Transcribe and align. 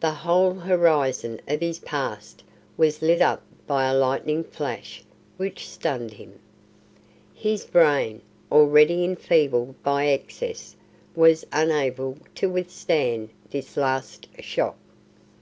The 0.00 0.10
whole 0.12 0.54
horizon 0.54 1.38
of 1.46 1.60
his 1.60 1.80
past 1.80 2.42
was 2.78 3.02
lit 3.02 3.20
up 3.20 3.42
by 3.66 3.84
a 3.84 3.94
lightning 3.94 4.42
flash 4.42 5.04
which 5.36 5.68
stunned 5.68 6.12
him. 6.12 6.38
His 7.34 7.66
brain, 7.66 8.22
already 8.50 9.04
enfeebled 9.04 9.74
by 9.82 10.04
excess, 10.06 10.76
was 11.14 11.46
unable 11.52 12.16
to 12.36 12.48
withstand 12.48 13.28
this 13.50 13.76
last 13.76 14.28
shock. 14.40 14.78